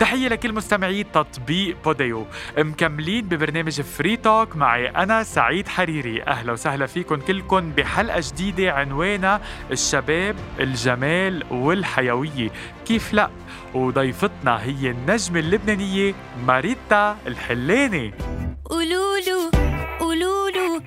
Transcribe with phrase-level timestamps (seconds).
[0.00, 2.26] تحية لكل مستمعي تطبيق بوديو.
[2.58, 6.22] مكملين ببرنامج Free Talk معي أنا سعيد حريري.
[6.22, 9.40] أهلا وسهلا فيكم كلكم بحلقة جديدة عنوانها
[9.70, 12.50] الشباب الجمال والحيوية.
[12.86, 13.30] كيف لا؟
[13.74, 16.14] وضيفتنا هي النجمة اللبنانية
[16.46, 18.14] ماريتا الحلاني.
[18.64, 19.50] قولولو
[20.00, 20.82] قولولو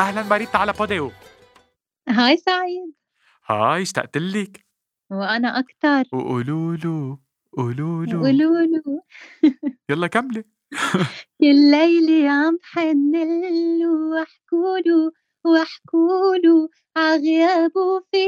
[0.00, 1.10] أهلا ماريتا على بوديو
[2.08, 2.94] هاي سعيد.
[3.46, 4.66] هاي اشتقت لك
[5.10, 6.04] وأنا أكتر.
[6.12, 7.18] وقولولو
[7.56, 8.20] قولولو.
[8.22, 9.02] قولولو
[9.90, 10.44] يلا كملي.
[11.40, 15.12] كل ليلة عم حنلو واحكولو
[15.44, 18.26] واحكولو عغيابه في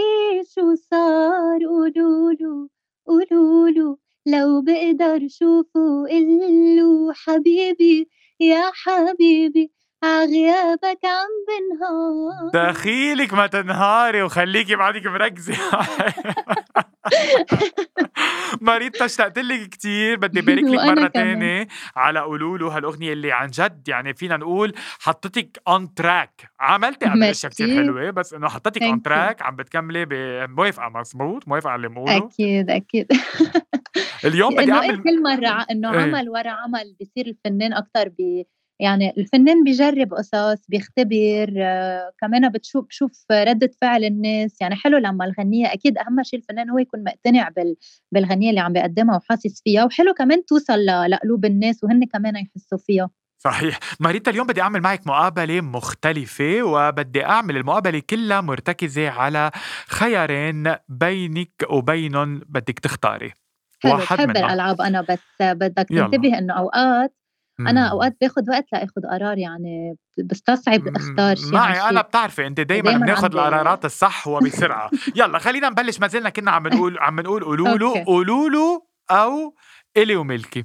[0.55, 1.61] شو صار.
[1.67, 2.69] قولولو
[3.07, 8.09] قولولو لو بقدر شوفه قلو حبيبي
[8.41, 9.73] يا حبيبي.
[10.05, 15.55] عغيابك عم بنهار دخيلك ما تنهاري وخليكي بعدك مركزة
[18.61, 21.13] ماريتا اشتقت لك كثير بدي بارك لك كمان.
[21.13, 27.25] تانية على قولولو هالأغنية اللي عن جد يعني فينا نقول حطتك on track عملتي قبل
[27.25, 27.77] أشياء كثير.
[27.77, 29.03] حلوة بس إنه حطتك on.
[29.03, 30.07] track عم بتكملي
[30.47, 33.07] موافقة مزبوط موافقة على اللي بقوله أكيد أكيد
[34.25, 36.01] اليوم بدي أعمل كل مرة ع- إنه إيه.
[36.01, 38.47] عمل ورا عمل بيصير الفنان أكتر بي
[38.83, 44.61] يعني الفنان بيجرب قصص بيختبر آه، كمان بتشوف بشوف ردة فعل الناس.
[44.61, 47.77] يعني حلو لما الغنية أكيد أهم شيء الفنان هو يكون مقتنع بال
[48.13, 49.85] بالغنية اللي عم بيقدمها وحاسس فيها.
[49.85, 53.11] وحلو كمان توصل لقلوب الناس وهن كمان يحسوا فيها.
[53.39, 53.79] صحيح.
[54.01, 59.51] ماريتا اليوم بدي أعمل معك مقابلة مختلفة وبدي أعمل المقابلة كلها مرتكزة على
[59.89, 63.33] خيارين بينك وبينهم بدك تختاري.
[63.83, 63.97] حلو.
[63.97, 64.45] بحب منهم.
[64.45, 65.89] الألعاب أنا بس بدك.
[65.89, 67.15] تنتبه إنه أوقات
[67.67, 67.91] أنا مم.
[67.91, 71.89] أوقات باخد وقت لأخد قرار يعني بستصعب أختار شيء معي.
[71.91, 76.51] أنا بتعرفي انت دايما دايماً بناخذ القرارات الصح وبسرعة يلا خلينا نبلش ما زلنا كنا
[76.51, 78.05] عم نقول عم نقول قولوا له.
[78.05, 79.55] قولوا له أو
[79.97, 80.65] إلي وملكي.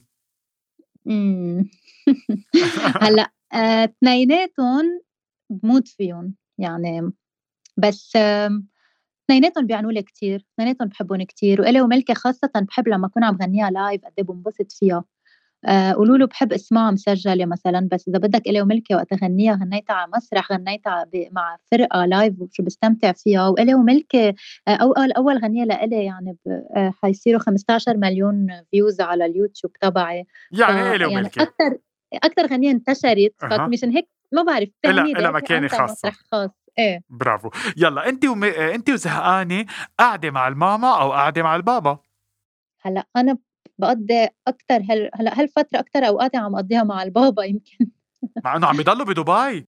[3.01, 5.01] هلأ آآ اثنيناتهم
[5.49, 7.11] بموت فيهم، يعني
[7.77, 8.15] بس
[9.25, 13.71] اثنيناتهم بيعنوا لي كتير، اثنيناتهم باحبهم كتير، وإلي وملكة خاصةً باحب لمّا أكون عم غنيها
[13.71, 15.03] live قد إيه بانبسط فيها،
[15.95, 20.51] قولولو باحب أسمعها مسجلة مثلًا، بس إذا بدك إلي وملكة وقت أغنيها غنيتها على مسرح،
[20.51, 24.33] غنيتها مع فرقة live وشو باستمتع فيها، وإلي وملكة
[24.67, 26.37] آآ أول أول غنية لإلي يعني
[26.75, 30.25] آآ حيصيروا 15.000.000 views على اليوتيوب تبعي.
[30.51, 31.77] يعني إلي يعني وملكي أكتر
[32.13, 33.67] أكتر غنية انتشرت أها.
[33.67, 36.09] فمشان هيك ما بعرف مكانة عندها خاصة.
[36.09, 38.43] مسرح خاص إيه برافو يلا انت وم...
[38.43, 39.65] انت وزهقانة
[39.99, 41.99] قاعدة مع الماما أو قاعدة مع البابا
[42.81, 43.37] هلأ أنا
[43.77, 47.87] بقضي أكتر هال هلا هالفترة أكتر أوقاتي عم قضيها مع البابا يمكن؟
[48.45, 49.67] مع إنه عم يضلوا بدبي.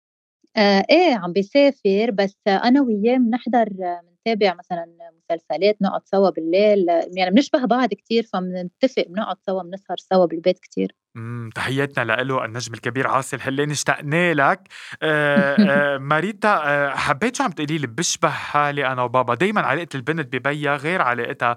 [0.57, 4.87] آه إيه عم بيسافر بس أنا وياه بنحضر بنتابع مثلا
[5.31, 6.87] مسلسلات نقعد سوا بالليل
[7.17, 10.95] يعني بنشبه بعض كتير فبنتفق بنقعد سوا بنسهر سوا بالبيت كتير.
[11.17, 14.61] امم تحياتنا له النجم الكبير عاصي الحلاني اشتقنا لك.
[15.03, 15.57] آه
[15.95, 19.35] آه ماريتا آه حبيت شو عم تقولي لي؟ بشبه حالي أنا وبابا.
[19.35, 21.57] دايما علاقة البنت ببيها غير علاقتها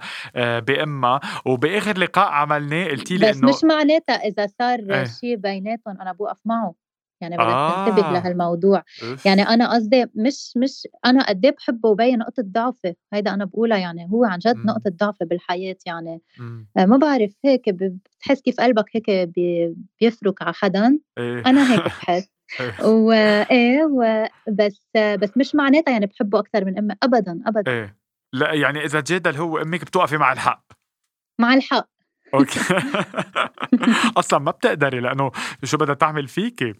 [0.60, 1.20] بأمها.
[1.46, 5.04] وبآخر لقاء عملناه قلتي لي بس إنه مش معناتها إذا صار إيه.
[5.04, 6.74] شيء بيناتهم أنا بوقف معه
[7.22, 7.86] يعني بدك آه.
[7.90, 8.84] تنتبه لهالموضوع.
[9.26, 13.78] يعني أنا قصدي مش مش أنا قد إيه بحبه وبين نقطة ضعفي هيدا أنا بقولها
[13.78, 14.66] يعني هو عن جد مم.
[14.66, 16.22] نقطة ضعفي بالحياة يعني.
[16.40, 16.68] مم.
[16.78, 21.40] آه، ما بعرف هيك بتحس كيف قلبك هيك بي- بيفرك على حدا إيه.
[21.46, 22.30] أنا هيك بحس.
[22.60, 22.84] إيه.
[22.86, 27.72] وايه بس بس مش معناتها يعني بحبه أكثر من أمي ابدا ابدا.
[27.72, 27.98] إيه.
[28.34, 30.64] لا يعني إذا جدل هو أمك بتوقفي مع الحق.
[31.40, 31.88] مع الحق.
[32.34, 32.60] أوكي.
[34.18, 35.32] أصلا ما بتقدري لأنه
[35.64, 36.74] شو بدها تعمل فيكي.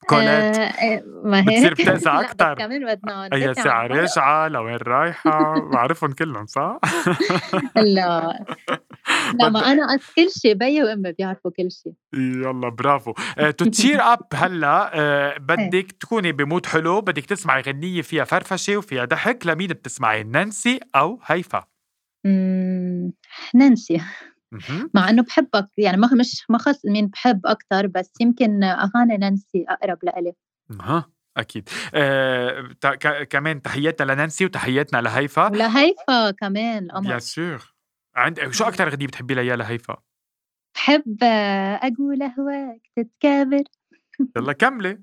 [0.00, 2.54] كولات آه، إيه، ما هيك بتصير بتأذى لا، بس أكتر.
[2.54, 2.82] كمان
[3.34, 3.86] ندافع ساعة.
[3.86, 6.78] راجعة لوين رايحة بعرفهم كلهم صح؟
[7.76, 8.44] لا
[9.34, 13.12] لا ما أنا قص- كل شيء بيي وامي بيعرفوا كل شيء يلا برافو
[13.58, 18.76] to cheer up هلأ آه، بدك تكوني ب mood حلو بدك تسمعي غنية فيها فرفشة
[18.76, 21.64] وفيها ضحك لمين بتسمعي نانسي أو هيفا
[23.54, 24.00] نانسي.
[24.94, 29.64] مع إنه بحبك يعني ما مش ما خص مين بحب أكثر بس يمكن اغاني نانسي
[29.68, 30.32] أقرب لإلي.
[30.80, 31.68] أها أكيد.
[31.94, 32.74] آه،
[33.30, 35.50] كمان تحياتنا لنانسي وتحياتنا لهيفا.
[35.50, 37.74] ولهيفا كمان بيان القمر سور
[38.16, 39.96] عند شو أكثر غنية بتحبي لها لهيفا؟
[40.74, 41.18] بحب
[41.82, 43.62] أقول أهواك تتكابر.
[44.36, 45.00] يلا كملي.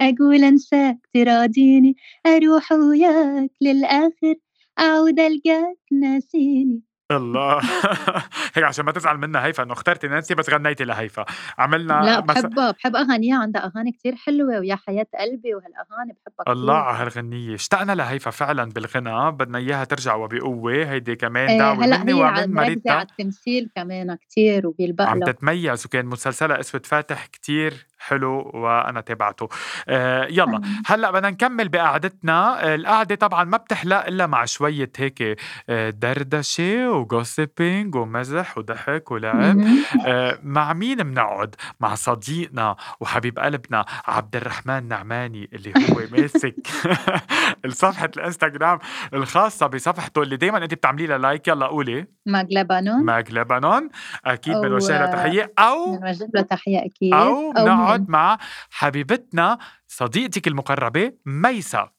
[0.00, 1.96] أقول أنساك تراضيني
[2.26, 4.34] أروح وياك للآخر
[4.78, 6.82] أعود ألقاك ناسيني.
[7.12, 7.60] الله.
[8.54, 11.24] هيك عشان ما تزعل منا هيفا إنه اخترتي نانسي بس غنيتي لهيفا.
[11.58, 12.20] عملنا لا.
[12.20, 13.38] بحبها بحب أغانيها.
[13.42, 16.84] عندها أغاني كتير حلوة ويا حياة قلبي وهالأغاني بحبها الله كتير.
[16.88, 17.54] على هالغنية.
[17.54, 19.30] اشتقنا لهيفا فعلا بالغنى.
[19.30, 20.72] بدنا إياها ترجع وبقوة.
[20.72, 25.86] هيدي كمان إيه دعوة هلأ مني ومن ماريتا على التمثيل كمان كتير وبيلبق عم تتميز
[25.86, 27.86] وكان مسلسلها أسود فاتح كتير.
[27.98, 29.48] حلو وأنا تابعته.
[29.88, 30.60] آه يلا.
[30.86, 32.64] هلأ بدنا نكمل بقعدتنا.
[32.64, 35.38] آه، القعدة طبعا ما بتحلى إلا مع شوية هيك
[35.68, 39.60] آه، دردشة وجوسيبينج ومزح وضحك ولعب.
[40.06, 46.54] آه، مع مين بنقعد؟ مع صديقنا وحبيب قلبنا عبد الرحمن نعماني اللي هو ماسك
[47.68, 48.78] صفحة الانستغرام
[49.14, 52.06] الخاصة بصفحته اللي دايما انت بتعملي لها like يلا قولي.
[52.26, 53.04] ماج لبنان.
[53.04, 53.90] ماك لبنان.
[54.24, 55.52] أكيد أو بنوجه لها تحية.
[55.58, 57.14] أو بنوجه له تحية أكيد.
[57.14, 58.38] أو أو بنقعد مين مع
[58.70, 61.90] حبيبتنا صديقتك المقربة ميسا.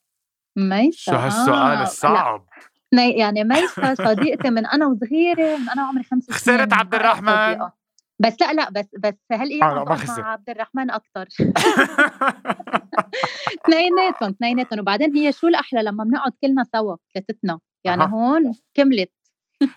[0.56, 1.12] ميسا.
[1.12, 1.82] شو هالسؤال لا.
[1.82, 2.46] الصعب؟
[2.94, 6.94] مي- يعني ميسا صديقتي من أنا وصغيرة من أنا عمري خمس خسرت سنين عبد أقرب
[6.94, 7.68] الرحمن.
[8.20, 11.28] بس لا لا بس بس لا بقعد خسر مع عبد الرحمن أكثر
[13.54, 14.80] اثنيناتهم اثنيناتهم.
[14.80, 18.06] وبعدين هي شو الأحلى لما بنقعد كلنا سوا ثلاثتنا؟ يعني أها.
[18.08, 19.12] هون كملت.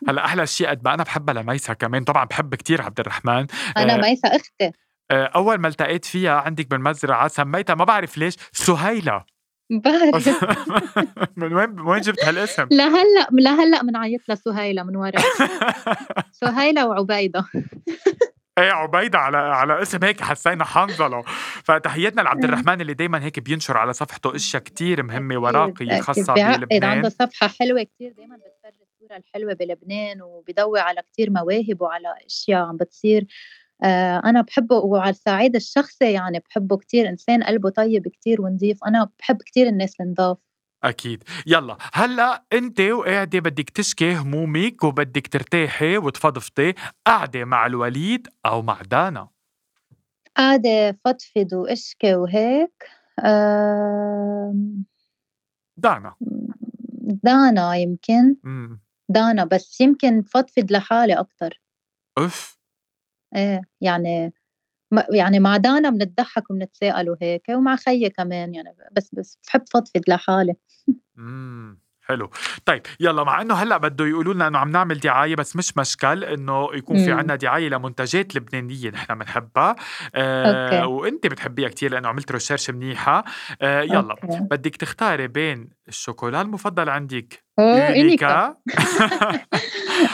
[0.08, 2.04] هلا أحلى شيء قد ما أنا بحبها لميسا كمان.
[2.04, 3.48] طبعا بحب كتير عبد الرحمن.
[3.78, 4.66] أنا آه، ميسا أختي.
[4.66, 4.72] آه،
[5.12, 9.24] أول ما التقيت فيها عندك بالمزرعه سميتها ما بعرف ليش سهيلة.
[9.72, 10.44] بعرف.
[11.38, 15.22] من وين من وين جبت هالاسم؟ لهلأ لهلأ بنعيط لسهيلة من ورا.
[16.42, 17.46] سهيلة وعبيدة.
[18.58, 21.22] إيه عبيدة على على اسم هيك حسينا حنظلة.
[21.64, 25.04] فتحياتنا لعبد الرحمن اللي دايما هيك بينشر على صفحته أشياء كتير
[25.38, 26.02] وراقية أكيد.
[26.02, 31.30] خاصه بيعقد عنده بلبنان صفحة حلوة كتير دايما بتفرج الصورة الحلوة بلبنان وبيضوي على كتير
[31.30, 33.26] مواهب وعلى أشياء عم بتصير آه
[33.84, 37.10] أنا بحبه وعلى الصعيد الشخصي يعني بحبه كتير.
[37.10, 40.38] إنسان قلبه طيب كتير ونظيف أنا بحب كتير الناس النضاف.
[40.84, 41.24] أكيد.
[41.48, 46.74] يلا هلأ أنت وقاعدة بدك تشكي همومك وبدك ترتاحي وتفضفضي.
[47.06, 49.28] قاعدة مع الوليد أو مع دانا.
[50.38, 52.84] قاعدة فضفض وإشكي وهيك.
[53.20, 54.86] آم،
[55.78, 56.16] دانا.
[57.24, 58.36] دانا يمكن.
[58.46, 61.62] امم دانا بس يمكن فضفض لحالي أكتر.
[62.18, 62.61] اف
[63.36, 64.34] إيه يعني
[65.14, 70.56] يعني مع دانا بنضحك وبنتساءل وهيك ومع خيي كمان يعني بس بس بحب فضفض لحالي.
[72.12, 72.30] حلو.
[72.66, 76.24] طيب يلا مع إنه هلأ بده يقولوا لنا إنه عم نعمل دعاية بس مش مشكل
[76.24, 79.76] إنه يكون في عنا دعاية لمنتجات لبنانية نحن بنحبها.
[80.16, 83.24] آه وأنت بتحبيها كتير لأنه عملت research منيحة.
[83.62, 84.40] آه يلا أوكي.
[84.52, 88.58] بدك تختاري بين الشوكولا المفضل عندك اونيكا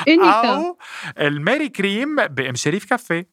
[0.07, 0.77] اونيكا أو
[1.19, 3.29] الميري كريم بإم شريف كافيه.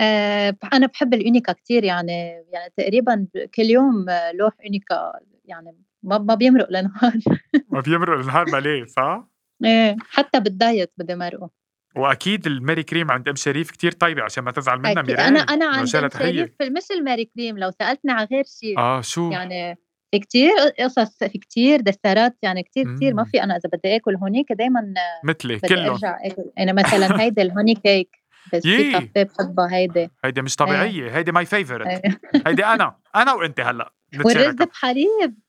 [0.00, 5.12] آه أنا بحب الاونيكا كتير يعني يعني تقريبا كل يوم لوح اونيكا
[5.44, 7.12] يعني ما ما بيمرق لنهار.
[7.72, 9.28] ما بيمرق النهار ما ليه صح؟
[9.64, 11.50] إيه حتى بالدايت بدي مرقه.
[11.96, 15.06] وأكيد الميري كريم عند أم شريف كتير طيبة عشان ما تزعل منا أكيد.
[15.06, 19.00] ميرال أنا أنا عند أم شريف مش الماري كريم لو سألتني على غير شيء آه
[19.00, 19.78] شو؟ يعني
[20.10, 23.14] في كتير قصص في كتير دسرات يعني كتير كتير.
[23.14, 23.24] ما.
[23.24, 26.50] في أنا إذا بدي آكل هونيك دايما مثلي كلهم أرجع آكل.
[26.58, 28.16] أنا مثلا هيدي ال honey cake
[28.52, 30.08] بس في كافيه بحبها هيدي.
[30.24, 31.16] هيدي مش طبيعية.
[31.16, 32.02] هيدي my favorite
[32.46, 32.96] هيدي أنا.
[33.16, 33.92] أنا وأنت هلأ.
[34.24, 35.43] والرز بحليب.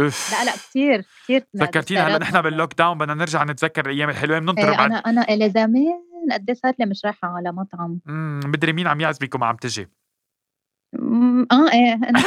[0.00, 0.32] أوف.
[0.32, 4.38] لا لا كتير كتير ذكرتينا هلا نحن بال lockdown بدنا نرجع نتذكر الأيام الحلوة.
[4.38, 6.02] بننطر إيه بعد أنا أنا الي زمان
[6.32, 8.00] قد إيه صار لي مش رايحة على مطعم.
[8.08, 9.88] امم مدري مين عم يعزبك وما عم تجي.
[11.52, 12.18] آه إيه انت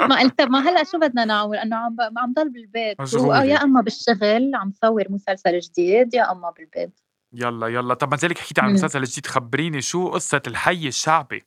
[0.08, 2.96] ما قلت ما هلأ شو بدنا نعمل؟ أنه عم عم ضل بالبيت.
[3.24, 7.00] يا أما بالشغل عم صور مسلسل جديد يا أما بالبيت.
[7.34, 7.94] يلا يلا.
[7.94, 8.68] طب ما زالك حكيتي عن.
[8.68, 11.42] المسلسل الجديد خبريني شو قصة الحي الشعبي.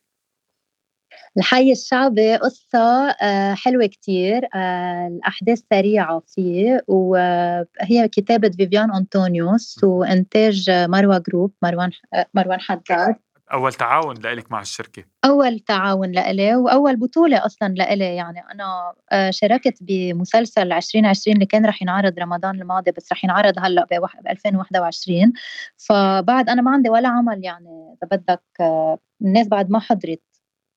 [1.38, 10.70] الحي الشعبي قصة آه، حلوة كتير آه، الأحداث سريعة فيه وهي كتابة فيفيان أنطونيوس وإنتاج
[10.70, 13.16] آه، مروة group مروان آه، مروان حداد
[13.54, 15.04] أول تعاون لإلك مع الشركة.
[15.26, 18.40] أول تعاون لإلي وأول بطولة أصلا لإلي يعني.
[18.52, 23.86] أنا آه، شاركت بمسلسل 2020 اللي كان رح ينعرض رمضان الماضي بس رح ينعرض هلأ
[23.86, 25.34] ب 2021
[25.78, 30.22] فبعد أنا ما عندي ولا عمل يعني إذا بدك آه، الناس بعد ما حضرت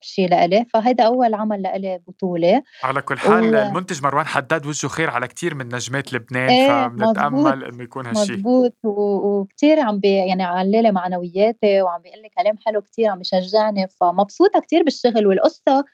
[0.01, 2.63] شيء لإلي فهيدا أول عمل لإلي بطولة.
[2.83, 3.59] على كل حال و...
[3.59, 8.07] المنتج مروان حداد وجهه خير على كتير من نجمات لبنان إيه مزبوط فبنتامل إنه يكون
[8.07, 13.09] هالشيء مزبوط و- وكتير عم بي يعني علالي معنوياتي وعم بيقول لي كلام حلو كتير
[13.11, 15.85] عم بيشجعني فمبسوطة كتير بالشغل والقصة.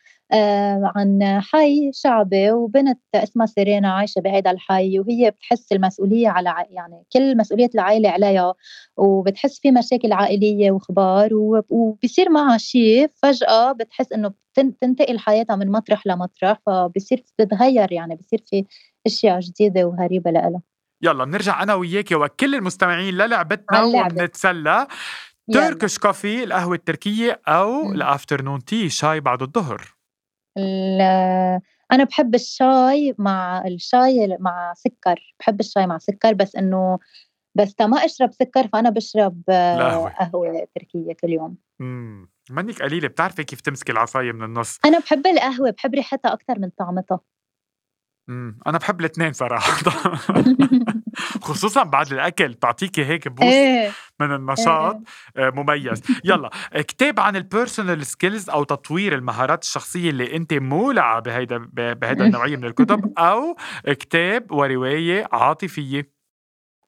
[0.97, 7.37] عن حي شعبي وبنت اسمها سيرينا عايشة بهيدا الحي وهي بتحس المسؤولية على يعني كل
[7.37, 8.55] مسؤولية العائلة عليها
[8.97, 15.57] وبتحس في مشاكل عائلية وخبار و- وبصير معها شيء فجأة بتحس إنه بتن- بتنتقل حياتها
[15.57, 18.65] من مطرح لمطرح فبصير بتتغير يعني بصير في
[19.07, 20.61] أشياء جديدة وغريبة لها
[21.03, 23.83] يلا بنرجع أنا وياكي وكل المستمعين للعبتنا.
[23.83, 24.87] وبنتسلى.
[25.53, 27.93] Turkish coffee القهوة التركية أو.
[27.93, 29.94] ال afternoon tea شاي بعد الظهر
[31.93, 36.99] أنا بحب الشاي مع الشاي مع سكر بحب الشاي مع سكر بس إنه
[37.55, 39.43] بس ما أشرب سكر فأنا بشرب.
[40.19, 42.31] قهوة تركية كل يوم مم.
[42.51, 46.71] منك قليلة بتعرفي كيف تمسكي العصاية من النص أنا بحب القهوة بحب ريحتها أكتر من
[46.79, 47.21] طعمتها
[48.29, 48.59] مم.
[48.67, 49.83] أنا بحب الاثنين صراحة.
[51.43, 53.91] خصوصا بعد الأكل بتعطيكي هيك boost إيه.
[54.21, 55.01] من النشاط
[55.37, 56.03] آه، مميز.
[56.25, 62.25] يلا كتاب عن ال personal skills أو تطوير المهارات الشخصية اللي أنت مولعة بهيدا بهيدا
[62.27, 66.14] النوعية من الكتب أو كتاب ورواية عاطفية.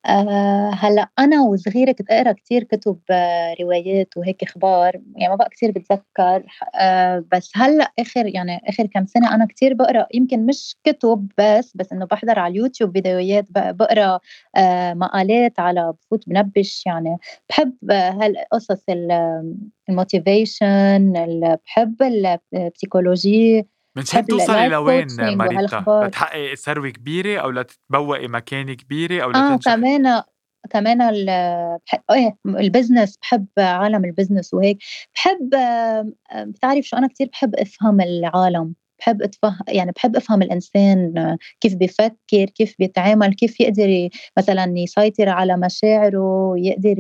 [0.07, 5.49] آه هلأ أنا وصغيرة كنت أقرأ كتير كتب آه، روايات وهيك أخبار يعني ما بقى
[5.49, 6.43] كتير بتذكر
[6.75, 11.73] آه بس هلأ آخر يعني آخر كم سنة أنا كتير بقرأ يمكن مش كتب بس
[11.77, 14.21] بس إنه بحضر على اليوتيوب فيديوهات بق- بقرأ
[14.57, 17.17] آه مقالات على بفوت بنبش يعني
[17.49, 18.85] بحب هالقصص
[19.89, 21.13] ال motivation
[21.67, 23.67] بحب ال psychology
[23.97, 25.85] من شان توصلي لوين ماريتا.
[26.05, 30.23] لتحققي ثروه كبيرة أو لتتبوئي مكانه كبيرة أو آه لتنجحي كمان
[30.71, 34.79] كمان ال- بحب إيه ال business بحب عالم ال business وهيك.
[35.15, 38.75] بحب آه، آه، بتعرف شو أنا كتير بحب أفهم العالم.
[38.99, 41.15] بحب اتفهم يعني بحب أفهم الإنسان
[41.61, 46.97] كيف بيفكر كيف بيتعامل كيف يقدر مثلا يسيطر على مشاعره يقدر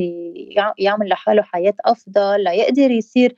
[0.79, 3.35] يعمل لحاله حياة أفضل ليقدر يصير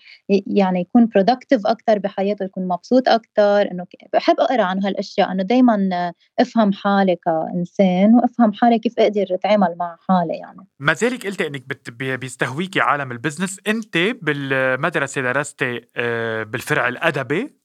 [0.46, 6.12] يعني يكون productive أكثر بحياته يكون مبسوط أكثر إنه بحب أقرأ عن هالأشياء إنه دائما
[6.38, 10.66] أفهم حالي كإنسان وأفهم حالي كيف أقدر أتعامل مع حالي يعني.
[10.78, 17.58] ما زالك قلتي إنك بيستهويكي عالم ال business أنت بالمدرسة درستي آه، بالفرع الأدبي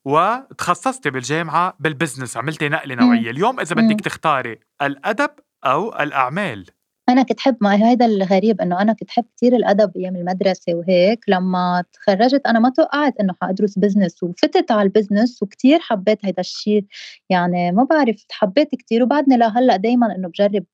[0.88, 3.32] وتخصصتي بالجامعة بال business عملتي نقلة نوعية.
[3.32, 3.64] اليوم مم.
[3.64, 5.30] بدك تختاري الأدب
[5.66, 6.66] أو الأعمال.
[7.10, 11.20] أنا كنت حب ما هيدا الغريب إنه أنا كنت حب كثير الأدب أيام المدرسة وهيك.
[11.28, 16.40] لما تخرجت أنا ما توقعت إنه حأدرس business وفتت على ال business وكثير حبيت هذا
[16.40, 16.86] الشيء
[17.30, 20.66] يعني ما بعرف حبيت كثير وبعدني لهلا دائما إنه بجرب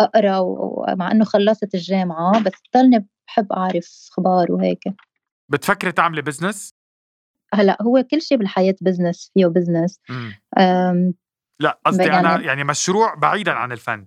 [0.00, 4.84] أقرأ ومع إنه خلصت الجامعة بس ضلني بحب أعرف أخبار وهيك.
[5.48, 6.74] بتفكري تعملي بزنس
[7.54, 10.00] هلأ هو كل شيء بالحياة business فيه business
[11.60, 14.06] لا قصدي يعني- أنا يعني مشروع بعيدا عن الفن.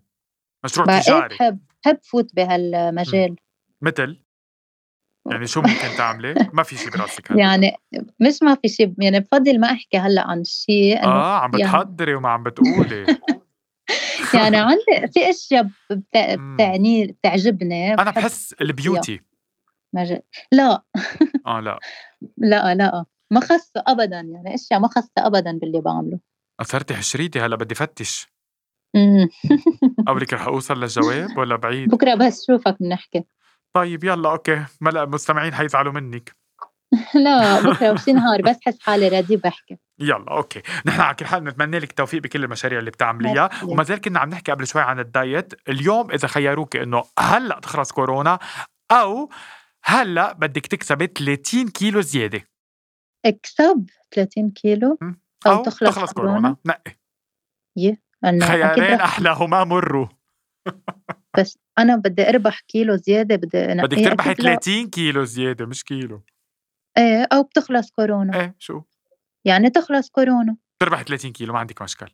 [0.66, 1.36] مشروع إيه؟ تجاري.
[1.36, 3.36] بحب بحب فوت بهالمجال.
[3.82, 4.22] مثل؟
[5.32, 7.40] يعني شو ممكن تعملي؟ ما في شيء براسك هلأ.
[7.42, 7.78] يعني
[8.20, 12.16] مش ما في شيء يعني بفضل ما أحكي هلأ عن شيء آه عم يعني- بتحضري
[12.16, 13.06] وما عم بتقولي.
[14.34, 15.70] يعني عندي في أشياء.
[15.92, 17.94] بتعني بتعجبني.
[17.94, 19.22] أنا بحس البيوتي.
[20.52, 20.84] لا.
[21.48, 21.80] آه لا.
[22.38, 23.06] لا لا.
[23.36, 26.20] ما خصه ابدا يعني أشياء ما خصه ابدا باللي بعمله.
[26.62, 28.28] أثرتي حشريتي هلأ بدي فتش.
[30.08, 33.24] قبلك رح أوصل للجواب ولا بعيد؟ بكرة بس شوفك بنحكي.
[33.76, 34.66] طيب يلا okay.
[34.82, 36.36] هلأ المستمعين حيزعلوا منك.
[37.26, 40.62] لا بكرة وشي نهار بس حس حالي ردي بحكي يلا okay.
[40.86, 43.50] نحن على كل حال بنتمنى لك التوفيق بكل المشاريع اللي بتعمليها.
[43.64, 45.54] وما زال كنا عم نحكي قبل شوي عن الدايت.
[45.70, 48.40] اليوم إذا خيروك إنه هلأ تخلص كورونا
[48.92, 49.30] أو
[49.84, 52.55] هلأ بدك تكسبي 30 كيلو زيادة.
[53.26, 55.20] اكسب 30 كيلو مم.
[55.48, 56.58] أو, تخلص, تخلص كورونا كورونا.
[56.66, 56.96] نقي.
[58.26, 60.08] انه خيارين رح- أحلاهما مروا.
[61.38, 64.56] بس أنا بدي أربح كيلو زيادة بدي أنا بدك تربحي أكيد لا.
[64.56, 66.24] 30 كيلو زيادة مش كيلو.
[66.98, 68.40] إيه أو بتخلص كورونا.
[68.40, 68.82] إيه شو؟
[69.46, 70.58] يعني تخلص كورونا.
[70.80, 72.10] تربحي 30 كيلو ما عندك مشكل.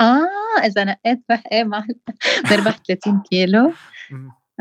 [0.00, 1.84] آه إذا نقيت بح إيه مع
[2.50, 3.72] بربح 30 كيلو.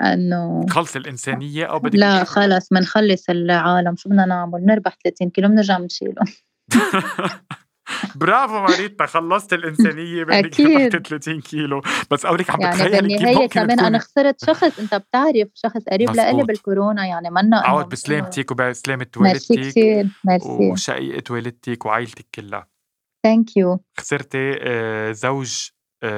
[0.01, 3.96] إنه خلص الإنسانية أو بدك لا خلص بنخلص العالم.
[3.96, 6.22] شو بدنا نعمل نربح 30 كيلو بنرجع بنشيله
[8.15, 10.36] برافو ماريتا خلصت الإنسانية بدك.
[10.60, 11.81] ربحتي 30 كيلو.
[12.12, 16.10] بس قولك عم يعني بتخيلي كيف بالنهايه كمان أنا خسرت شخص أنت بتعرف شخص قريب
[16.12, 16.43] لإلي.
[16.43, 20.48] بالكورونا يعني منا عود بسلامتك وبسلامة ميرسي والدتك كثير ميرسي.
[20.72, 22.67] وشقيقة والدتك وعائلتك كلها.
[23.25, 25.70] thank you خسرتي آه، زوج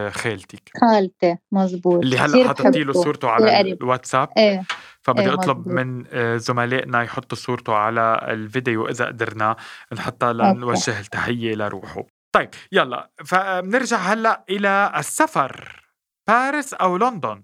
[0.09, 2.93] خالتك خالتي مزبوط اللي هلا حطيتي له.
[2.93, 3.61] صورته على.
[3.61, 4.63] الواتساب إيه
[5.01, 5.73] فبدي إيه، أطلب مزبوط.
[5.73, 9.55] من آه، زملائنا يحطوا صورته على الفيديو إذا قدرنا
[9.93, 10.33] نحطها.
[10.33, 12.03] لنوجه التحية لروحه
[12.35, 15.83] طيب يلا فبنرجع هلأ إلى السفر
[16.27, 17.43] باريس أو لندن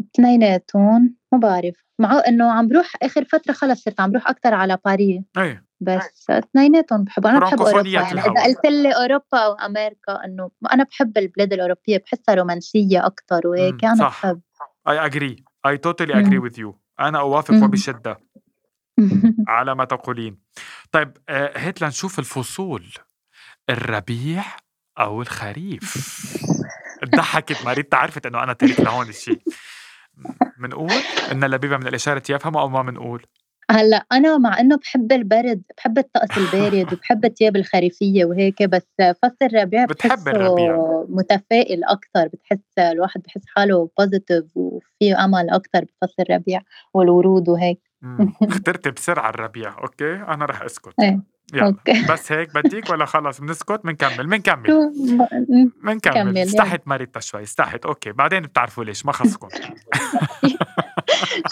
[0.00, 4.78] اثنيناتهم ما بعرف مع إنه عم بروح آخر فترة خلص صرت عم بروح أكثر على
[4.84, 5.22] باريس.
[5.38, 5.64] إيه.
[5.80, 7.88] بس اثنيناتهم بحب أنا بحب أوروبا.
[7.88, 8.20] يعني.
[8.20, 13.84] إذا قلت لي أوروبا أو أمريكا إنه أنا بحب البلاد الأوروبية بحسها رومانسية أكثر وهيك.
[13.84, 14.26] أنا صح.
[14.26, 14.40] بحب.
[15.68, 16.48] I totally agree مم.
[16.48, 16.74] with you.
[17.00, 17.62] أنا أوافق مم.
[17.62, 18.18] وبشدة
[19.48, 20.38] على ما تقولين.
[20.92, 22.84] طيب آه، هات لنشوف الفصول.
[23.70, 24.44] الربيع
[24.98, 25.96] أو الخريف.
[27.16, 29.40] ضحكت ماريتا عرفت إنه أنا تارك لهون الشيء.
[30.60, 30.92] منقول
[31.32, 33.26] إن اللبيبه من الإشارة يفهموا أو ما منقول
[33.70, 38.86] هلأ أنا مع إنه بحب البرد بحب الطقس البارد وبحب الثياب الخريفية وهيك بس
[39.22, 41.04] فصل الربيع بتحب الربيع.
[41.08, 46.60] متفائل أكثر بتحس الواحد بحس حاله positive وفيه أمل أكثر بفصل الربيع
[46.94, 47.80] والورود وهيك.
[48.42, 50.94] اخترتي بسرعة الربيع okay؟ أنا رح أسكت.
[51.00, 51.20] إيه.
[51.54, 51.66] يلا.
[51.66, 52.06] okay.
[52.08, 54.92] بس هيك بديك ولا خلص؟ بنسكت بنكمل بنكمل.
[55.84, 56.38] بنكمل.
[56.38, 57.86] استحت ماريتا شوي استحت.
[57.86, 59.48] okay بعدين بتعرفوا ليش ما خصكم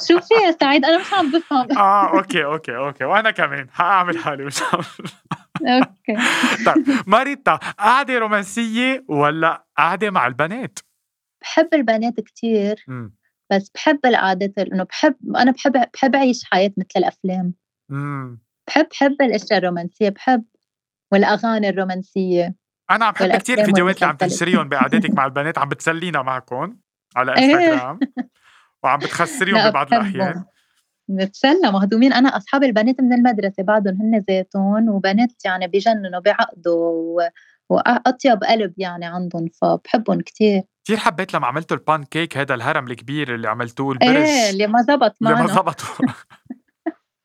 [0.08, 1.68] شو في يا سعيد؟ أنا مش عم بفهم.
[1.78, 3.04] آه okay okay okay.
[3.04, 3.70] وأنا كمان.
[3.70, 4.80] حأعمل حالي مش عم
[5.66, 6.16] okay.
[6.66, 10.78] طيب ماريتا قعدة رومانسية ولا قعدة مع البنات؟
[11.42, 12.14] بحب البنات
[12.88, 13.14] امم
[13.52, 17.54] بس بحب القعدات إنه بحب أنا بحب بحب أعيش حياة مثل الأفلام.
[17.90, 18.38] امم
[18.68, 20.44] بحب بحب الأشياء الرومانسية بحب
[21.12, 22.54] والأغاني الرومانسية
[22.90, 24.16] أنا عم بحب كثير الفيديوهات اللي عم.
[24.16, 26.76] تنشريهم بقعدتك مع البنات عم بتسلينا معكم
[27.16, 27.44] على إيه.
[27.44, 27.98] إنستغرام
[28.82, 29.94] وعم بتخسريهم ببعض.
[29.94, 30.44] الأحيان
[31.10, 37.28] نتسلى مهضومين أنا أصحاب البنات من المدرسة بعدهم هن ذاتهم وبنات يعني بجننوا بعقدوا و...
[37.68, 43.34] وأطيب قلب يعني عندهم فبحبهم كتير كثير حبيت لما عملتوا البان كيك هذا الهرم الكبير
[43.34, 46.06] اللي عملتوه البرج إيه اللي ما زبط اللي ما معنا زبطوا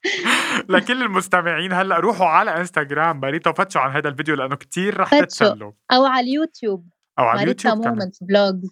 [0.70, 5.20] لكل المستمعين هلأ روحوا على إنستغرام ماريتا وفتشوا عن هذا الفيديو لأنه كتير رح.
[5.20, 5.72] تتسلوا.
[5.92, 6.90] أو على اليوتيوب.
[7.20, 7.94] أو على اليوتيوب كمان.
[7.94, 8.70] moments vlogs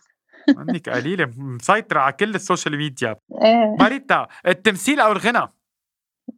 [0.58, 3.16] منك قليلة مسيطرة على كل ال social media.
[3.44, 3.76] إيه.
[3.80, 5.48] ماريتا التمثيل أو الغنى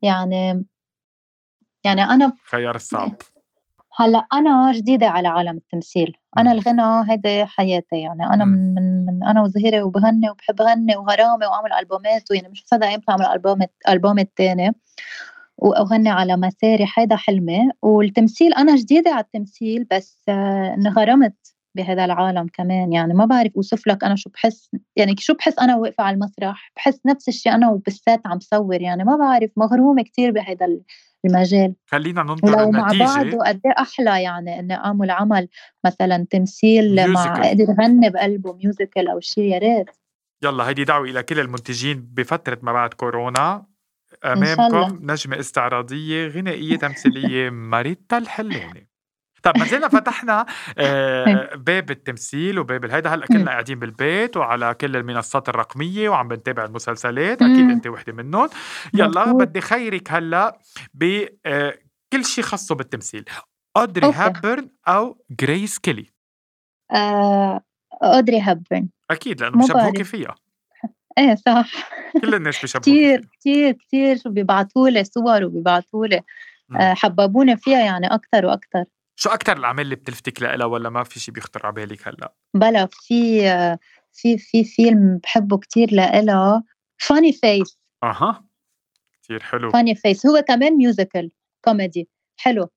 [0.02, 0.66] يعني
[1.84, 3.16] يعني أنا خيار الصعب.
[3.96, 6.18] هلأ أنا جديدة على عالم التمثيل.
[6.38, 6.52] أنا.
[6.52, 11.74] الغنى هيدي حياتي يعني أنا من من, من أنا وزهيرة وبغني وبحب غني وغرامي وأعمل
[11.74, 13.60] ألبومات ويعني مش مصدقة إمتى أعمل ألبوم
[13.90, 14.72] ألبوم الثاني
[15.58, 17.72] وأغني على مسارح هيدا حلمي.
[17.82, 22.94] والتمثيل أنا جديدة على التمثيل بس آه، انغرمت بهذا العالم كمان.
[22.94, 26.72] يعني ما بعرف أوصف لك أنا شو بحس يعني شو بحس أنا واقفة على المسرح
[26.76, 28.82] بحس نفس الشيء أنا وبالسات عم صور.
[28.82, 30.68] يعني ما بعرف مغرومة كتير بهذا
[31.26, 31.76] المجال.
[31.88, 33.04] خلينا ننطر ولو مع النتيجة.
[33.04, 35.48] بعضه قد إيه أحلى يعني اني اعمل عمل
[35.86, 37.48] مثلا تمثيل مع.
[37.48, 39.90] أقدر غني بقلبه musical أو شيء يا ريت.
[40.44, 43.66] يلا هيدي دعوة إلى كل المنتجين بفترة ما بعد كورونا.
[44.26, 48.90] أمامكم نجمة استعراضية غنائية تمثيلية ماريتا الحلاني
[49.44, 50.46] طب ما زلنا فتحنا
[50.78, 53.14] آه، باب التمثيل وباب الهيدا.
[53.14, 57.42] هلأ كلنا قاعدين بالبيت وعلى كل المنصات الرقمية وعم بنتابع المسلسلات.
[57.42, 57.70] أكيد.
[57.70, 58.50] أنت وحدة منهم.
[58.94, 59.32] يلا.
[59.32, 60.60] بدي خيرك هلأ
[60.94, 63.26] بكل شيء خاصه بالتمثيل.
[63.78, 64.12] اودري.
[64.12, 66.06] هيبورن أو جريس كيلي
[66.92, 67.62] آه
[68.04, 70.10] اودري هيبورن أكيد لأنه بشبهوكي بعرف.
[70.10, 70.36] فيها.
[71.18, 71.72] إيه صح.
[72.22, 73.30] كل الناس بيشبهوكي كتير فيها.
[73.40, 74.18] كتير كتير.
[74.26, 76.22] بيبعتوا لي صور وبيبعتوا لي.
[76.80, 81.20] آه حببوني فيها يعني أكثر وأكثر شو أكتر الأعمال اللي بتلفتك لها ولا ما في
[81.20, 83.80] شيء بيخطر على بالك هلأ؟ بلا في آه
[84.12, 86.64] في في فيلم بحبه كتير لإلها
[86.98, 88.46] فاني فيس أها
[89.24, 91.32] كثير حلو فاني فيس هو كمان musical
[91.66, 92.70] comedy حلو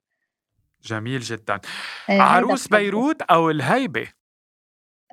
[0.83, 1.59] جميل جدا
[2.05, 2.67] هيدا عروس.
[2.67, 4.07] بيروت أو الهيبة؟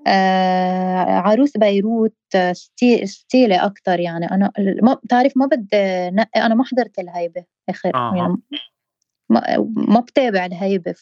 [0.07, 6.55] آه عروس بيروت آه، ستي ستيلي أكتر يعني أنا ما بتعرف ما بدي نقي أنا
[6.55, 8.17] ما حضرت الهيبة آخر أها.
[8.17, 8.37] يعني
[9.77, 10.95] ما, بتابع الهيبة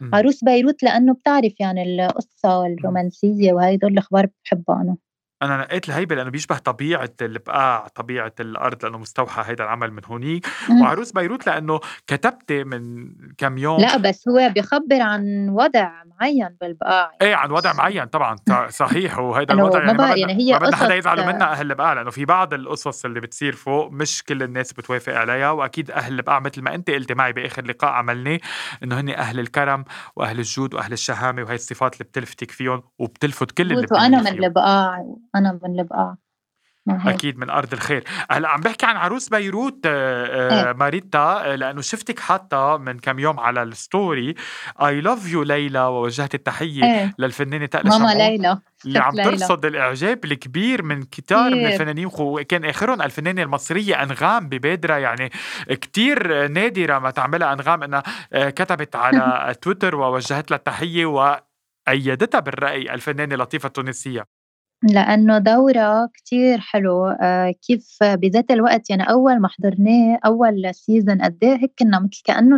[0.00, 0.10] مم.
[0.12, 4.96] فعروس بيروت لأنه بتعرف يعني القصة الرومانسية وهي دول الأخبار بحبها أنا
[5.42, 10.46] أنا نقيت الهيبة لأنه بيشبه طبيعة البقاع طبيعة الأرض لأنه مستوحى هيدا العمل من هونيك.
[10.82, 17.10] وعروس بيروت لأنه كتبتي من كم يوم لا بس هو بيخبر عن وضع معين بالبقاع.
[17.22, 18.36] إيه عن وضع معين طبعا
[18.68, 19.18] صحيح.
[19.18, 21.92] وهيدا إنه الوضع يعني ما بدنا يعني هي ما بدنا حدا يزعلوا منا أهل البقاع
[21.92, 26.40] لأنه في بعض القصص اللي بتصير فوق مش كل الناس بتوافق عليها وأكيد أهل البقاع
[26.40, 28.38] مثل ما انت قلتي معي بآخر لقاء عملناه
[28.82, 29.84] إنه هن أهل الكرم
[30.16, 34.44] وأهل الجود وأهل الشهامة وهي الصفات اللي بتلفتك فيهم وبتلفت كل اللي بتميلي من.
[34.44, 35.04] البقاع.
[35.38, 37.14] أنا هيك.
[37.14, 40.72] أكيد من أرض الخير هلأ عم بحكي عن عروس بيروت آه، آه، إيه.
[40.72, 44.34] ماريتا آه، لأنه شفتك حاطة من كم يوم على ال story
[44.82, 49.14] I love you ليلى ووجهت التحية إيه للفنانة تقلا ماما ليلى اللي عم.
[49.14, 51.66] ترصد الإعجاب الكبير من كتار من.
[51.66, 55.30] الفنانين وكان آخرهم الفنانة المصرية أنغام ببادره يعني
[55.68, 63.36] كتير نادرة ما تعملها أنغام إنها كتبت على تويتر ووجهت لها التحية وأيدتها بالرأي الفنانة
[63.36, 64.37] لطيفه التونسية
[64.82, 67.06] لأنه دورة كتير حلو.
[67.06, 72.22] آه كيف بذات الوقت يعني أول ما حضرناه أول سيزن قد إيه هيك كنا مثل
[72.24, 72.56] كأنه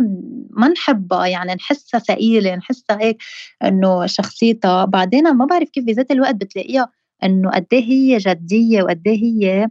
[0.49, 3.17] ما نحبها يعني نحسها ثقيلة نحسها هيك
[3.63, 4.85] إنه شخصيتها.
[4.85, 6.89] بعدين ما بعرف كيف بذات الوقت بتلاقيها
[7.23, 9.67] إنه قد إيه هي جدية وقد إيه هي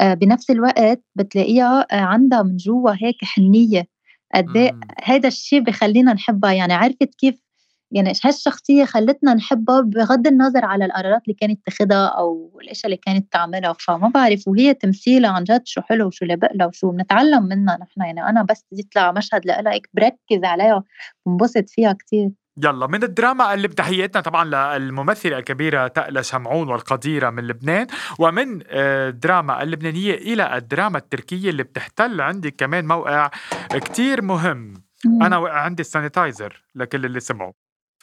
[0.00, 3.86] آه بنفس الوقت بتلاقيها آه عندها من جوا هيك حنية.
[4.34, 4.80] قد إيه مم.
[5.04, 6.52] هذا الشيء بخلينا نحبها.
[6.52, 7.43] يعني عرفت كيف
[7.90, 13.32] يعني هالشخصية خلتنا نحبها بغض النظر على القرارات اللي كانت تاخدها أو الأشياء اللي كانت
[13.32, 18.00] تعملها فما بعرف وهي تمثيلها عن جد شو حلو وشو لبقلها وشو بنتعلم منها نحن.
[18.00, 20.84] يعني أنا بس يطلع مشهد لها هيك بركز عليها
[21.26, 22.30] بنبسط فيها كتير.
[22.64, 27.86] يلا من الدراما قلب تحياتنا طبعا للممثلة الكبيرة تقلى شمعون والقديرة من لبنان
[28.18, 33.30] ومن الدراما اللبنانية إلى الدراما التركية اللي بتحتل عندي كمان موقع
[33.70, 34.74] كتير مهم.
[35.06, 37.52] أنا وقع عندي السانيتايزر لكل اللي سمعوا.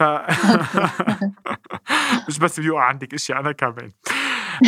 [0.02, 0.04] ف
[2.28, 3.92] مش بس بيوقع عندك اشياء أنا كمان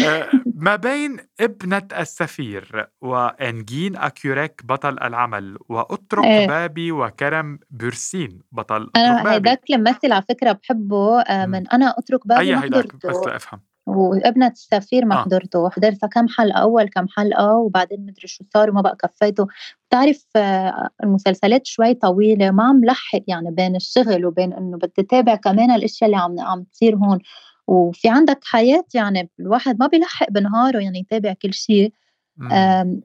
[0.06, 6.48] آه، ما بين ابنة السفير وأنجين أكيوريك بطل العمل واترك إيه.
[6.48, 11.46] بابي وكرم بورسين بطل أنا اترك بابي هيداك الممثل على فكرة بحبه آه،.
[11.46, 15.24] من أنا اترك بابي أي هيداك بس لافهم وابنة السفير ما آه.
[15.24, 15.70] حضرته.
[15.70, 19.48] حضرتها كم حلقة أول كم حلقة وبعدين مدري شو صار وما بقى كفيته.
[19.90, 25.36] بتعرف آه، المسلسلات شوي طويلة ما عم لحق يعني بين الشغل وبين إنه بدي تابع
[25.36, 27.20] كمان الأشياء اللي عم عم تصير هون.
[27.68, 31.94] وفي عندك حياة يعني الواحد ما بيلحق بنهاره يعني يتابع كل شيء.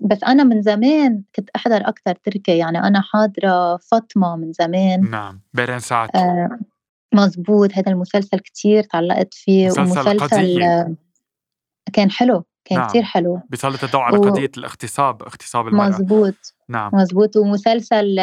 [0.01, 5.11] بس أنا من زمان كنت أحضر أكتر تركي يعني أنا حاضرة فاطمة من زمان.
[5.11, 6.59] نعم بيرين ساعات آه،
[7.15, 10.97] مزبوط هذا المسلسل كتير تعلقت فيه مسلسل ومسلسل قضية.
[11.93, 12.89] كان حلو كان نعم.
[12.89, 13.41] كتير حلو.
[13.51, 15.89] بيسلط الضوء على و- قضية الاغتصاب اغتصاب المرأة.
[15.89, 16.91] مزبوط نعم.
[16.95, 18.17] مزبوط ومسلسل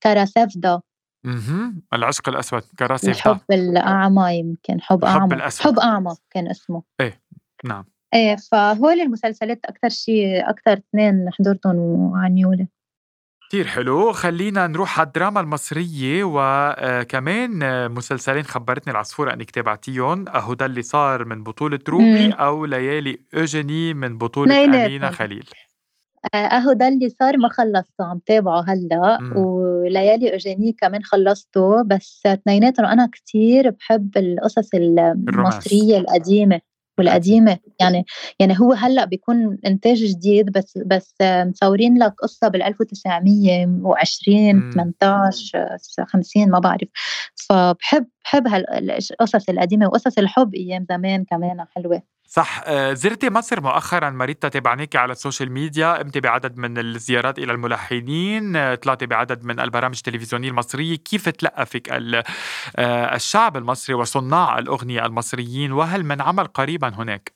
[0.00, 0.80] كاراسافدا
[1.24, 1.82] مهم.
[1.94, 5.34] العشق الأسود كراسي الحب الأعمى يمكن حب أعمى.
[5.34, 5.66] الأسود.
[5.72, 6.82] حب أعمى كان اسمه.
[7.64, 7.84] نعم.
[8.14, 12.66] إيه فهول المسلسلات أكتر شيء أكتر اثنين حضرتهم وعنيولة
[13.52, 14.12] كتير حلو.
[14.12, 17.50] خلينا نروح على الدراما المصرية وكمان
[17.90, 20.28] مسلسلين خبرتني العصفورة أنك تابعتيهم.
[20.28, 22.32] أهو ده اللي صار من بطولة روبي مم.
[22.32, 24.64] أو ليالي اوجيني من بطولة.
[24.64, 25.44] أمينة خليل.
[26.34, 29.18] آه، أهو ده اللي صار ما خلصته عم تابعه هلأ.
[29.20, 29.36] مم.
[29.36, 31.82] وليالي أوجيني كمان خلصته.
[31.82, 36.60] بس اثنيناتهم أنا كتير بحب القصص المصرية القديمة.
[36.98, 37.58] والقديمة.
[37.80, 38.04] يعني
[38.40, 44.70] يعني هو هلأ بيكون إنتاج جديد بس بس مصورين لك قصة بال 1920 مم.
[44.74, 45.58] 18
[46.00, 46.88] آه، 50 ما بعرف.
[47.48, 52.11] فبحب بحب هالقصص القديمة وقصص الحب أيام زمان كمان حلوة.
[52.34, 52.60] صح.
[52.66, 55.92] آه، زرتي مصر مؤخرا؟ ماريتا تابعناكي على السوشيال ميديا.
[55.98, 60.96] قمتي بعدد من الزيارات إلى الملحنين آه، طلعتي بعدد من البرامج التلفزيونية المصرية.
[60.96, 62.22] كيف تلقفك ال-
[62.76, 67.31] آه، الشعب المصري وصناع الأغنية المصريين؟ وهل من عمل قريبا هناك؟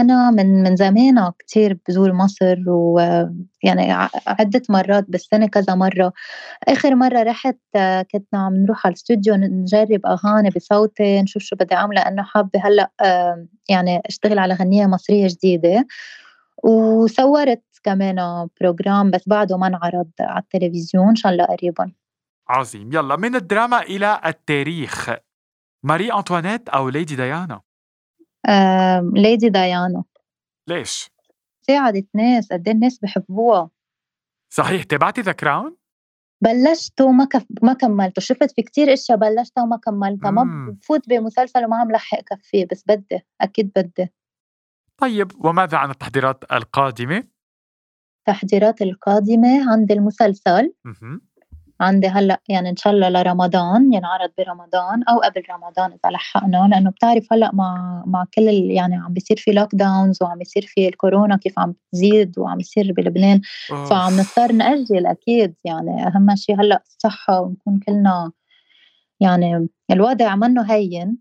[0.00, 3.92] أنا من من زمان كتير بزور مصر ويعني
[4.26, 6.12] عدة مرات بالسنة كذا مرة.
[6.68, 11.94] آخر مرة رحت كنا عم نروح على الاستوديو نجرب أغاني بصوتي نشوف شو بدي أعمل
[11.94, 12.90] لأنه حابة هلأ
[13.68, 15.86] يعني أشتغل على غنية مصرية جديدة.
[16.64, 21.92] وصورت كمان programme بس بعده ما انعرض على التلفزيون إن شاء الله قريبا.
[22.48, 22.92] عظيم.
[22.92, 25.10] يلا من الدراما إلى التاريخ.
[25.82, 27.60] ماري انطوانيت أو ليدي ديانا؟
[29.14, 30.04] ليدي ديانا
[30.68, 31.10] ليش؟
[31.66, 33.70] ساعدت ناس قد إيه الناس بحبوها.
[34.52, 35.76] صحيح تابعتي ذا كراون؟
[36.44, 37.46] بلشته وما كف...
[37.62, 40.30] ما كملته شفت في كتير إشياء بلشتها وما كملتها.
[40.30, 40.72] ما مم.
[40.72, 44.12] بفوت بمسلسل وما عم لحق كفيه بس بدي أكيد بدي.
[44.96, 47.24] طيب وماذا عن التحضيرات القادمة؟
[48.18, 51.27] التحضيرات القادمة عندي المسلسل؟ مهم.
[51.80, 56.90] عندي هلأ يعني إن شاء الله لرمضان ينعرض برمضان أو قبل رمضان إذا لحقنا لأنه
[56.90, 61.36] بتعرف هلأ مع مع كل يعني عم بيصير في لوك داونز وعم بيصير في الكورونا
[61.36, 63.40] كيف عم تزيد وعم يصير بلبنان
[63.72, 63.90] أوف.
[63.90, 68.32] فعم نضطر نأجل أكيد يعني أهم شيء هلأ الصحة ونكون كلنا
[69.20, 71.18] يعني الوضع منه هين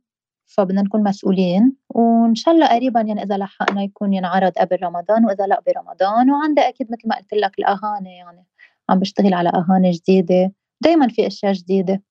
[0.47, 5.47] فبدنا نكون مسؤولين وإن شاء الله قريبا يعني إذا لحقنا يكون ينعرض قبل رمضان وإذا
[5.47, 8.45] لأ برمضان وعندي أكيد مثل ما قلت لك الأغاني يعني
[8.89, 10.53] عم بشتغل على أغاني جديدة.
[10.83, 12.03] دايما في أشياء جديدة.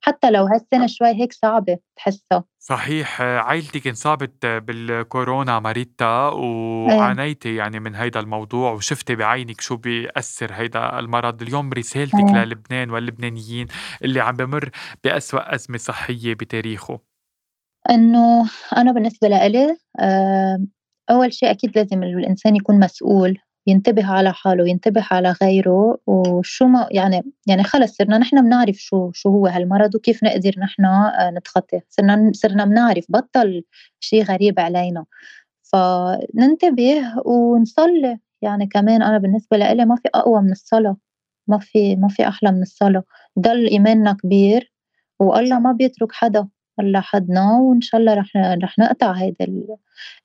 [0.00, 7.80] حتى لو هالسنة شوي هيك صعبة تحسها صحيح آه، عائلتك انصابت بالكورونا ماريتا وعانيتي يعني
[7.80, 11.42] من هيدا الموضوع وشفتي بعينك شو بيأثر هيدا المرض.
[11.42, 12.44] اليوم رسالتك إيه.
[12.44, 13.66] للبنان واللبنانيين
[14.04, 14.70] اللي عم بمر
[15.04, 17.00] بأسوأ أزمة صحية بتاريخه.
[17.90, 20.66] إنه أنا بالنسبة لإلي آه،
[21.10, 26.88] أول شيء أكيد لازم الإنسان يكون مسؤول ينتبه على حاله ينتبه على غيره وشو ما
[26.90, 31.82] يعني يعني خلص صرنا نحن بنعرف شو شو هو هالمرض وكيف نقدر نحن آه، نتخطاه.
[31.88, 33.64] صرنا صرنا بنعرف بطل
[34.00, 35.04] شيء غريب علينا.
[35.62, 38.18] فننتبه ونصلي.
[38.42, 40.96] يعني كمان أنا بالنسبة لإلي ما في أقوى من الصلاة.
[41.48, 43.02] ما في ما في أحلى من الصلاة.
[43.38, 44.72] ضل إيماننا كبير
[45.20, 46.48] والله ما بيترك حدا
[46.80, 49.76] الله حدنا وإن شاء الله رح رح نقطع هيدي ال-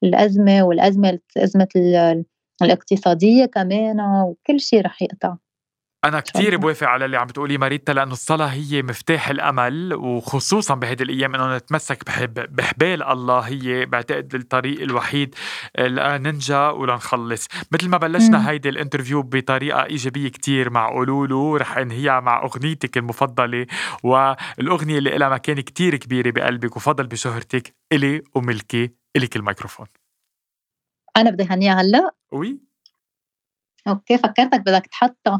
[0.03, 2.25] الأزمة والأزمة أزمة ال-
[2.63, 5.35] الاقتصادية كمان وكل شيء رح يقطع.
[6.05, 11.03] أنا كتير بوافق على اللي عم بتقولي ماريتا لأنه الصلاة هي مفتاح الأمل وخصوصا بهيدي
[11.03, 15.35] الأيام إنه نتمسك بحب بحبال الله هي بعتقد الطريق الوحيد
[15.79, 17.47] لننجى ولنخلص.
[17.71, 18.47] مثل ما بلشنا مم.
[18.47, 23.65] هيدي ال interview بطريقة إيجابية كتير مع قولولو رح انهيها مع أغنيتك المفضلة
[24.03, 30.00] والأغنية اللي لها مكان كتير كبيرة بقلبك وفضل بشهرتك إلي وملكي إليك الميكروفون.
[31.17, 32.11] أنا بدي هنيها هلأ.
[32.31, 32.59] oui.
[33.87, 35.39] Okay فكرتك بدك تحطها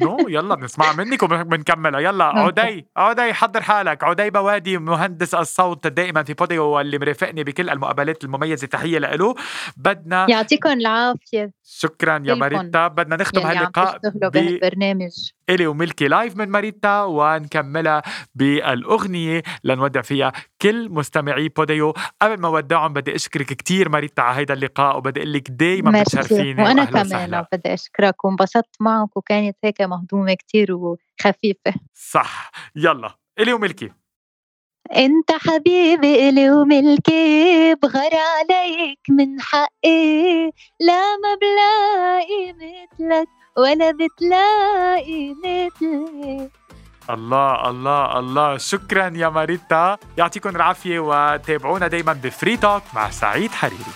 [0.00, 2.24] no يلا بنسمع منك وبنكملها يلا.
[2.24, 4.04] عدي عدي حضر حالك.
[4.04, 8.66] عدي بوادي مهندس الصوت دائما في بوديو واللي مرافقني بكل المقابلات المميزة.
[8.66, 9.34] تحية له
[9.76, 11.52] بدنا يعطيكم العافية.
[11.72, 12.88] شكرا يا ماريتا.
[12.88, 15.30] بدنا نختم عم هاللقاء تشتغلوا ب بهالبرنامج.
[15.50, 18.02] إلي وملكي live من ماريتا ونكملها
[18.34, 21.94] بالأغنية لنودع فيها كل مستمعي بوديو.
[22.22, 26.02] قبل ما ودعهم بدي أشكرك كتير ماريتا على هيدا اللقاء وبدي أقول لك دايما.
[26.02, 31.74] بتشرفيني وأهلا كمان بدي أشكرك وانبسطت معك وكانت هيك مهضومة كتير وخفيفة.
[31.94, 32.50] صح.
[32.76, 33.14] يلا.
[33.38, 33.90] إلي وملكي.
[34.96, 40.50] أنت حبيبي إلي وملكي بغار عليك من حقي.
[40.80, 46.50] لا ما بلاقي مثلك ولا بتلاقي مثلي.
[47.10, 48.56] الله الله الله.
[48.56, 49.98] شكرا يا ماريتا.
[50.18, 53.94] يعطيكم العافية وتابعونا دايما بفري توك مع سعيد حريري.